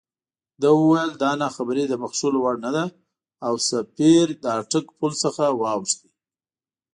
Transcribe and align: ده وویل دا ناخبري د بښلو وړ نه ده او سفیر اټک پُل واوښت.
ده 0.61 0.69
وویل 0.79 1.11
دا 1.23 1.31
ناخبري 1.43 1.83
د 1.87 1.93
بښلو 2.01 2.39
وړ 2.41 2.55
نه 2.65 2.71
ده 2.75 2.85
او 3.45 3.53
سفیر 3.69 4.27
اټک 4.55 4.85
پُل 4.97 5.13
واوښت. 5.61 5.99